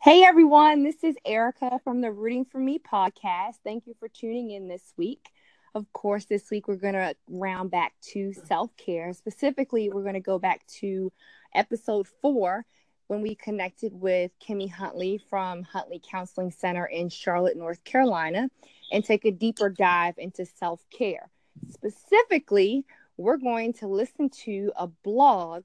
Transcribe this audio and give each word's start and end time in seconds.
Hey 0.00 0.22
everyone, 0.22 0.84
this 0.84 1.02
is 1.02 1.16
Erica 1.24 1.80
from 1.82 2.00
the 2.02 2.12
Rooting 2.12 2.44
for 2.44 2.60
Me 2.60 2.78
podcast. 2.78 3.56
Thank 3.64 3.88
you 3.88 3.96
for 3.98 4.06
tuning 4.08 4.52
in 4.52 4.68
this 4.68 4.94
week. 4.96 5.30
Of 5.74 5.92
course, 5.92 6.24
this 6.24 6.52
week 6.52 6.68
we're 6.68 6.76
going 6.76 6.94
to 6.94 7.16
round 7.28 7.72
back 7.72 7.94
to 8.12 8.32
self 8.32 8.70
care. 8.76 9.12
Specifically, 9.12 9.90
we're 9.90 10.04
going 10.04 10.14
to 10.14 10.20
go 10.20 10.38
back 10.38 10.64
to 10.78 11.10
episode 11.52 12.06
four 12.22 12.64
when 13.08 13.22
we 13.22 13.34
connected 13.34 13.92
with 13.92 14.30
Kimmy 14.38 14.70
Huntley 14.70 15.18
from 15.28 15.64
Huntley 15.64 16.00
Counseling 16.08 16.52
Center 16.52 16.86
in 16.86 17.08
Charlotte, 17.08 17.56
North 17.56 17.82
Carolina, 17.82 18.48
and 18.92 19.04
take 19.04 19.24
a 19.24 19.32
deeper 19.32 19.68
dive 19.68 20.14
into 20.16 20.46
self 20.46 20.80
care. 20.90 21.28
Specifically, 21.70 22.84
we're 23.16 23.36
going 23.36 23.72
to 23.74 23.88
listen 23.88 24.30
to 24.44 24.70
a 24.76 24.86
blog 24.86 25.64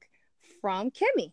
from 0.59 0.89
Kimmy. 0.89 1.31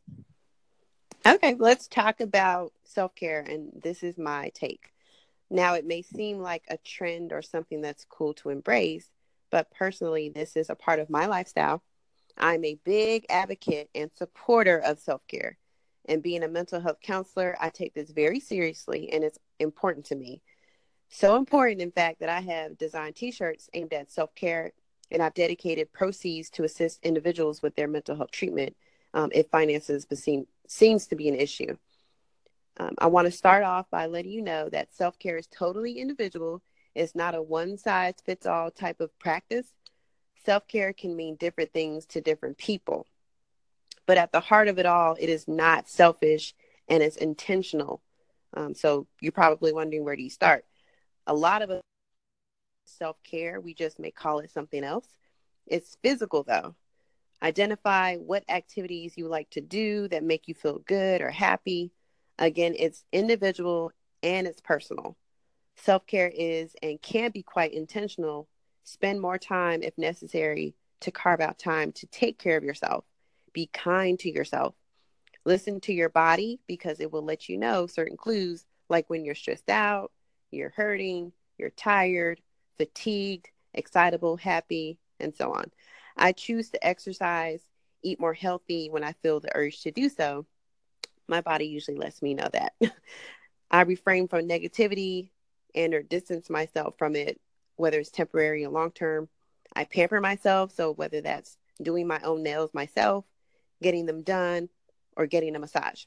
Okay, 1.27 1.55
let's 1.59 1.87
talk 1.87 2.21
about 2.21 2.73
self 2.85 3.15
care, 3.15 3.41
and 3.41 3.71
this 3.83 4.03
is 4.03 4.17
my 4.17 4.51
take. 4.55 4.93
Now, 5.51 5.75
it 5.75 5.85
may 5.85 6.01
seem 6.03 6.39
like 6.39 6.65
a 6.69 6.79
trend 6.79 7.33
or 7.33 7.43
something 7.43 7.83
that's 7.83 8.07
cool 8.09 8.33
to 8.35 8.49
embrace, 8.49 9.11
but 9.51 9.71
personally, 9.71 10.31
this 10.31 10.57
is 10.57 10.71
a 10.71 10.75
part 10.75 10.99
of 10.99 11.11
my 11.11 11.27
lifestyle. 11.27 11.83
I'm 12.39 12.65
a 12.65 12.79
big 12.85 13.27
advocate 13.29 13.91
and 13.95 14.11
supporter 14.15 14.79
of 14.79 14.99
self 14.99 15.27
care. 15.27 15.59
And 16.07 16.23
being 16.23 16.43
a 16.43 16.49
mental 16.49 16.81
health 16.81 17.01
counselor, 17.03 17.55
I 17.61 17.69
take 17.69 17.93
this 17.93 18.11
very 18.11 18.41
seriously 18.41 19.13
and 19.13 19.23
it's 19.23 19.39
important 19.59 20.07
to 20.07 20.17
me. 20.17 20.43
So 21.11 21.37
important, 21.37 21.83
in 21.83 21.93
fact, 21.93 22.21
that 22.21 22.31
I 22.31 22.41
have 22.41 22.79
designed 22.79 23.17
t 23.17 23.31
shirts 23.31 23.69
aimed 23.75 23.93
at 23.93 24.11
self 24.11 24.35
care 24.35 24.73
and 25.11 25.23
I've 25.23 25.35
dedicated 25.35 25.93
proceeds 25.93 26.49
to 26.51 26.65
assist 26.65 27.01
individuals 27.05 27.61
with 27.63 27.77
their 27.77 27.89
mental 27.89 28.17
health 28.17 28.31
treatment 28.31 28.75
um, 29.15 29.31
if 29.33 29.49
finances 29.49 30.07
seem, 30.15 30.47
seems 30.67 31.07
to 31.09 31.17
be 31.17 31.29
an 31.29 31.35
issue. 31.35 31.77
Um, 32.79 32.95
I 32.99 33.09
want 33.09 33.27
to 33.27 33.33
start 33.33 33.63
off 33.63 33.91
by 33.91 34.07
letting 34.07 34.33
you 34.33 34.43
know 34.43 34.69
that 34.71 34.95
self 34.95 35.19
care 35.19 35.37
is 35.37 35.47
totally 35.47 35.99
individual. 35.99 36.63
It's 36.95 37.15
not 37.15 37.35
a 37.35 37.43
one 37.43 37.77
size 37.77 38.15
fits 38.25 38.47
all 38.47 38.71
type 38.71 39.01
of 39.01 39.17
practice. 39.19 39.67
Self 40.45 40.67
care 40.67 40.93
can 40.93 41.15
mean 41.15 41.37
different 41.37 41.73
things 41.73 42.07
to 42.07 42.21
different 42.21 42.59
people. 42.59 43.07
But 44.07 44.19
at 44.19 44.33
the 44.33 44.41
heart 44.41 44.69
of 44.69 44.79
it 44.79 44.87
all, 44.87 45.17
it 45.21 45.29
is 45.29 45.47
not 45.47 45.89
selfish 45.89 46.55
and 46.89 47.03
it's 47.03 47.17
intentional. 47.17 48.03
Um, 48.55 48.75
so 48.75 49.07
you're 49.21 49.33
probably 49.33 49.73
wondering 49.73 50.05
where 50.05 50.17
do 50.17 50.23
you 50.23 50.31
start? 50.31 50.65
A 51.27 51.35
lot 51.35 51.63
of 51.63 51.81
self 52.87 53.23
care, 53.23 53.61
we 53.61 53.75
just 53.75 53.99
may 53.99 54.11
call 54.11 54.41
it 54.41 54.51
something 54.51 54.83
else. 54.83 55.07
It's 55.67 55.97
physical 56.03 56.43
though. 56.43 56.75
Identify 57.43 58.17
what 58.17 58.45
activities 58.49 59.15
you 59.17 59.29
like 59.29 59.49
to 59.51 59.61
do 59.61 60.09
that 60.09 60.25
make 60.25 60.47
you 60.47 60.55
feel 60.55 60.79
good 60.81 61.23
or 61.23 61.31
happy. 61.31 61.91
Again, 62.39 62.75
it's 62.79 63.05
individual 63.13 63.93
and 64.23 64.47
it's 64.47 64.61
personal. 64.61 65.17
Self 65.77 66.07
care 66.07 66.31
is 66.35 66.75
and 66.83 67.01
can 67.01 67.31
be 67.31 67.43
quite 67.43 67.73
intentional. 67.73 68.49
Spend 68.85 69.21
more 69.21 69.39
time 69.39 69.83
if 69.83 69.97
necessary 69.97 70.75
to 71.01 71.11
carve 71.11 71.41
out 71.41 71.59
time 71.59 71.93
to 71.93 72.07
take 72.07 72.39
care 72.39 72.59
of 72.59 72.65
yourself. 72.65 73.05
Be 73.53 73.71
kind 73.73 74.19
to 74.21 74.31
yourself. 74.31 74.75
Listen 75.47 75.81
to 75.81 75.93
your 75.95 76.11
body 76.11 76.61
because 76.67 77.01
it 77.01 77.11
will 77.11 77.25
let 77.25 77.49
you 77.49 77.57
know 77.57 77.87
certain 77.87 78.17
clues, 78.17 78.67
like 78.91 79.09
when 79.09 79.25
you're 79.25 79.35
stressed 79.35 79.71
out, 79.71 80.13
you're 80.51 80.75
hurting, 80.77 81.33
you're 81.57 81.71
tired, 81.71 82.41
fatigued, 82.77 83.49
excitable, 83.73 84.37
happy, 84.37 84.99
and 85.19 85.35
so 85.35 85.53
on. 85.53 85.65
I 86.17 86.33
choose 86.33 86.71
to 86.71 86.87
exercise, 86.87 87.63
eat 88.03 88.21
more 88.21 88.35
healthy 88.35 88.89
when 88.91 89.05
I 89.05 89.13
feel 89.13 89.41
the 89.41 89.55
urge 89.55 89.83
to 89.83 89.91
do 89.91 90.09
so. 90.09 90.47
My 91.29 91.41
body 91.41 91.67
usually 91.67 91.97
lets 91.97 92.23
me 92.23 92.35
know 92.35 92.49
that. 92.53 92.73
I 93.71 93.83
refrain 93.83 94.29
from 94.29 94.49
negativity 94.49 95.31
and 95.75 95.95
or 95.95 96.03
distance 96.03 96.51
myself 96.51 96.95
from 96.99 97.15
it, 97.15 97.41
whether 97.77 98.01
it's 98.01 98.11
temporary 98.11 98.65
or 98.65 98.71
long 98.71 98.91
term. 98.91 99.29
I 99.75 99.85
pamper 99.85 100.21
myself, 100.21 100.73
so 100.73 100.93
whether 100.93 101.21
that's 101.21 101.57
doing 101.81 102.07
my 102.07 102.21
own 102.23 102.43
nails 102.43 102.75
myself, 102.75 103.25
getting 103.81 104.07
them 104.07 104.23
done, 104.23 104.69
or 105.17 105.27
getting 105.27 105.55
a 105.55 105.59
massage. 105.59 106.05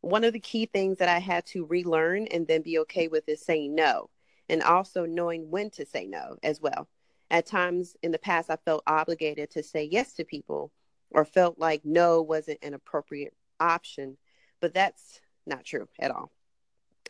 One 0.00 0.24
of 0.24 0.32
the 0.32 0.40
key 0.40 0.66
things 0.66 0.98
that 0.98 1.08
I 1.08 1.18
had 1.18 1.44
to 1.46 1.66
relearn 1.66 2.26
and 2.28 2.46
then 2.46 2.62
be 2.62 2.78
okay 2.80 3.08
with 3.08 3.28
is 3.28 3.42
saying 3.44 3.74
no 3.74 4.08
and 4.48 4.62
also 4.62 5.04
knowing 5.06 5.50
when 5.50 5.70
to 5.70 5.86
say 5.86 6.06
no 6.06 6.36
as 6.42 6.60
well. 6.60 6.88
At 7.30 7.46
times 7.46 7.96
in 8.02 8.10
the 8.10 8.18
past, 8.18 8.50
I 8.50 8.56
felt 8.56 8.82
obligated 8.86 9.50
to 9.50 9.62
say 9.62 9.84
yes 9.84 10.14
to 10.14 10.24
people 10.24 10.72
or 11.10 11.24
felt 11.24 11.58
like 11.58 11.84
no 11.84 12.22
wasn't 12.22 12.58
an 12.62 12.74
appropriate 12.74 13.34
option, 13.58 14.16
but 14.60 14.74
that's 14.74 15.20
not 15.46 15.64
true 15.64 15.88
at 15.98 16.10
all. 16.10 16.30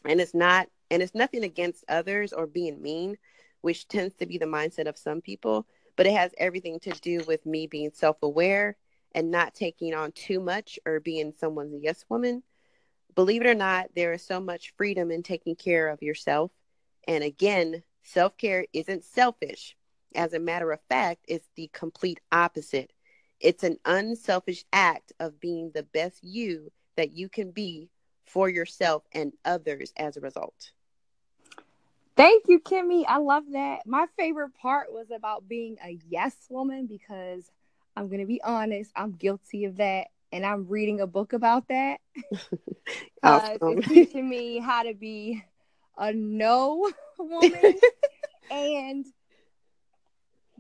And 0.05 0.21
it's 0.21 0.35
not, 0.35 0.69
and 0.91 1.03
it's 1.03 1.15
nothing 1.15 1.45
against 1.45 1.85
others 1.89 2.33
or 2.33 2.47
being 2.47 2.83
mean, 2.83 3.17
which 3.61 3.89
tends 3.89 4.15
to 4.17 4.27
be 4.27 4.39
the 4.39 4.47
mindset 4.47 4.89
of 4.89 4.99
some 4.99 5.21
people, 5.21 5.67
but 5.97 6.07
it 6.07 6.13
has 6.13 6.33
everything 6.39 6.81
to 6.81 6.91
do 7.01 7.23
with 7.27 7.45
me 7.47 7.67
being 7.67 7.91
self 7.93 8.17
aware 8.23 8.77
and 9.13 9.31
not 9.31 9.55
taking 9.55 9.95
on 9.95 10.13
too 10.13 10.41
much 10.41 10.79
or 10.87 11.01
being 11.01 11.33
someone's 11.39 11.75
yes 11.83 12.05
woman. 12.09 12.43
Believe 13.15 13.43
it 13.43 13.49
or 13.49 13.55
not, 13.55 13.89
there 13.97 14.13
is 14.13 14.25
so 14.25 14.41
much 14.41 14.73
freedom 14.77 15.11
in 15.11 15.23
taking 15.23 15.57
care 15.57 15.89
of 15.89 16.03
yourself 16.03 16.53
and 17.07 17.25
again, 17.25 17.83
self 18.03 18.37
care 18.37 18.67
isn't 18.73 19.05
selfish. 19.05 19.77
As 20.15 20.33
a 20.33 20.41
matter 20.41 20.73
of 20.73 20.81
fact, 20.89 21.25
it's 21.29 21.49
the 21.57 21.71
complete 21.73 22.21
opposite. 22.33 22.93
It's 23.41 23.63
an 23.63 23.79
unselfish 23.85 24.65
act 24.73 25.13
of 25.19 25.41
being 25.41 25.71
the 25.75 25.83
best 25.83 26.23
you 26.23 26.71
that 26.97 27.13
you 27.13 27.29
can 27.29 27.51
be 27.51 27.89
for 28.25 28.49
yourself 28.49 29.05
and 29.13 29.33
others 29.45 29.93
as 29.97 30.17
a 30.17 30.21
result. 30.21 30.73
Thank 32.17 32.45
you, 32.49 32.61
Kimmy. 32.61 33.05
I 33.09 33.19
love 33.19 33.45
that. 33.53 33.87
My 33.87 34.07
favorite 34.19 34.55
part 34.61 34.93
was 34.93 35.11
about 35.11 35.49
being 35.49 35.77
a 35.83 35.99
yes 36.09 36.35
woman 36.51 36.87
because 36.87 37.51
I'm 37.97 38.09
going 38.09 38.21
to 38.21 38.27
be 38.27 38.43
honest, 38.43 38.91
I'm 38.95 39.13
guilty 39.13 39.65
of 39.65 39.77
that. 39.77 40.09
And 40.33 40.45
I'm 40.45 40.69
reading 40.69 41.01
a 41.01 41.07
book 41.07 41.33
about 41.33 41.69
that. 41.69 42.01
uh, 43.23 43.57
it's 43.63 43.89
teaching 43.89 44.29
me 44.29 44.59
how 44.59 44.83
to 44.83 44.95
be 44.95 45.43
a 45.97 46.13
no 46.13 46.91
woman. 47.19 47.79
and 48.51 49.07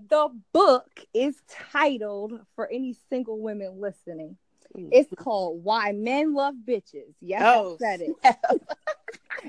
the 0.08 0.28
book 0.52 0.88
is 1.14 1.40
titled 1.48 2.40
for 2.54 2.68
any 2.68 2.96
single 3.08 3.40
women 3.40 3.80
listening. 3.80 4.36
Mm-hmm. 4.76 4.88
It's 4.92 5.12
called 5.16 5.64
Why 5.64 5.92
Men 5.92 6.34
Love 6.34 6.54
Bitches. 6.66 7.14
Yes, 7.20 7.42
oh, 7.44 7.74
I 7.74 7.78
said 7.78 8.00
it. 8.02 8.12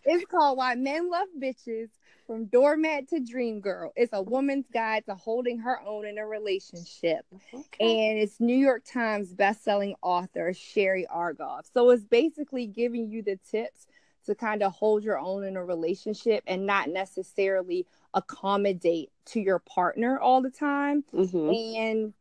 it's 0.05 0.25
called 0.25 0.57
Why 0.57 0.75
Men 0.75 1.09
Love 1.09 1.27
Bitches 1.39 1.89
from 2.25 2.45
Doormat 2.45 3.09
to 3.09 3.19
Dream 3.19 3.59
Girl. 3.61 3.91
It's 3.95 4.13
a 4.13 4.21
woman's 4.21 4.65
guide 4.73 5.05
to 5.07 5.15
holding 5.15 5.59
her 5.59 5.79
own 5.85 6.07
in 6.07 6.17
a 6.17 6.25
relationship. 6.25 7.25
Okay. 7.53 8.09
And 8.09 8.19
it's 8.19 8.39
New 8.39 8.55
York 8.55 8.83
Times 8.85 9.33
best-selling 9.33 9.95
author 10.01 10.53
Sherry 10.53 11.05
Argov. 11.13 11.63
So 11.73 11.89
it's 11.91 12.05
basically 12.05 12.67
giving 12.67 13.09
you 13.09 13.21
the 13.21 13.37
tips 13.49 13.85
to 14.25 14.35
kind 14.35 14.63
of 14.63 14.71
hold 14.73 15.03
your 15.03 15.19
own 15.19 15.43
in 15.43 15.57
a 15.57 15.63
relationship 15.63 16.43
and 16.47 16.65
not 16.65 16.89
necessarily 16.89 17.85
accommodate 18.13 19.09
to 19.25 19.39
your 19.39 19.59
partner 19.59 20.19
all 20.19 20.41
the 20.41 20.49
time 20.49 21.03
mm-hmm. 21.13 21.49
and 21.49 22.13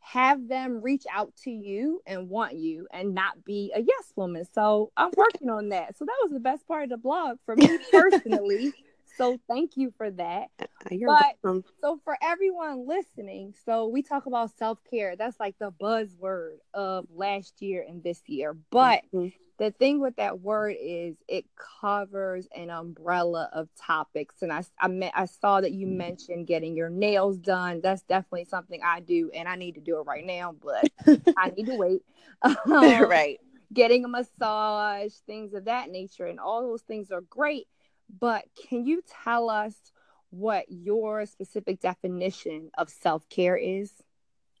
have 0.00 0.48
them 0.48 0.80
reach 0.80 1.04
out 1.12 1.34
to 1.36 1.50
you 1.50 2.00
and 2.06 2.30
want 2.30 2.54
you 2.54 2.86
and 2.92 3.14
not 3.14 3.44
be 3.44 3.70
a 3.74 3.80
yes 3.80 4.12
woman. 4.16 4.46
So 4.54 4.90
I'm 4.96 5.10
working 5.16 5.50
on 5.50 5.68
that. 5.68 5.98
So 5.98 6.06
that 6.06 6.16
was 6.22 6.32
the 6.32 6.40
best 6.40 6.66
part 6.66 6.84
of 6.84 6.90
the 6.90 6.96
blog 6.96 7.36
for 7.44 7.54
me 7.54 7.78
personally. 7.90 8.72
So 9.18 9.38
thank 9.48 9.76
you 9.76 9.92
for 9.96 10.10
that. 10.12 10.48
Uh, 10.60 10.66
you're 10.90 11.10
but 11.10 11.34
welcome. 11.44 11.64
so 11.82 12.00
for 12.04 12.16
everyone 12.22 12.86
listening, 12.86 13.54
so 13.66 13.88
we 13.88 14.02
talk 14.02 14.26
about 14.26 14.56
self-care. 14.56 15.16
That's 15.16 15.38
like 15.38 15.56
the 15.58 15.72
buzzword 15.72 16.58
of 16.72 17.06
last 17.14 17.60
year 17.60 17.84
and 17.86 18.02
this 18.02 18.22
year. 18.26 18.56
But 18.70 19.02
mm-hmm 19.12 19.28
the 19.58 19.72
thing 19.72 20.00
with 20.00 20.16
that 20.16 20.40
word 20.40 20.76
is 20.80 21.16
it 21.26 21.44
covers 21.80 22.48
an 22.56 22.70
umbrella 22.70 23.50
of 23.52 23.68
topics 23.76 24.42
and 24.42 24.52
i 24.52 24.62
i, 24.80 24.88
met, 24.88 25.12
I 25.14 25.26
saw 25.26 25.60
that 25.60 25.72
you 25.72 25.86
mentioned 25.86 26.46
getting 26.46 26.76
your 26.76 26.88
nails 26.88 27.36
done 27.38 27.80
that's 27.82 28.02
definitely 28.02 28.44
something 28.44 28.80
i 28.84 29.00
do 29.00 29.30
and 29.34 29.48
i 29.48 29.56
need 29.56 29.74
to 29.74 29.80
do 29.80 29.98
it 29.98 30.06
right 30.06 30.24
now 30.24 30.54
but 30.62 30.90
i 31.36 31.50
need 31.50 31.66
to 31.66 31.74
wait 31.74 32.02
um, 32.42 33.08
right 33.08 33.38
getting 33.72 34.04
a 34.04 34.08
massage 34.08 35.12
things 35.26 35.52
of 35.52 35.66
that 35.66 35.90
nature 35.90 36.26
and 36.26 36.40
all 36.40 36.62
those 36.62 36.82
things 36.82 37.10
are 37.10 37.20
great 37.22 37.66
but 38.20 38.44
can 38.68 38.86
you 38.86 39.02
tell 39.24 39.50
us 39.50 39.74
what 40.30 40.66
your 40.68 41.24
specific 41.26 41.80
definition 41.80 42.70
of 42.76 42.90
self-care 42.90 43.56
is 43.56 43.92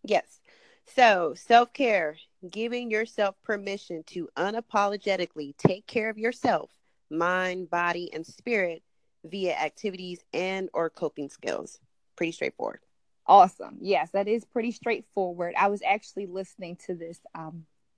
yes 0.02 0.40
so 0.86 1.34
self-care 1.36 2.16
giving 2.48 2.90
yourself 2.90 3.34
permission 3.42 4.02
to 4.04 4.28
unapologetically 4.36 5.56
take 5.56 5.86
care 5.86 6.08
of 6.08 6.18
yourself, 6.18 6.70
mind, 7.10 7.70
body, 7.70 8.12
and 8.12 8.26
spirit 8.26 8.82
via 9.24 9.54
activities 9.54 10.20
and 10.32 10.68
or 10.72 10.90
coping 10.90 11.28
skills. 11.28 11.80
Pretty 12.16 12.32
straightforward. 12.32 12.80
Awesome. 13.26 13.78
Yes, 13.80 14.10
that 14.12 14.28
is 14.28 14.44
pretty 14.44 14.70
straightforward. 14.72 15.54
I 15.58 15.68
was 15.68 15.82
actually 15.82 16.26
listening 16.26 16.76
to 16.86 16.94
this 16.94 17.18
um, 17.34 17.66